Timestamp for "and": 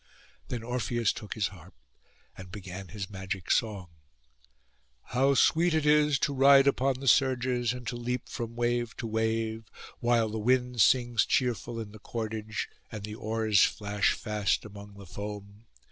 2.35-2.51, 7.71-7.85, 12.91-13.03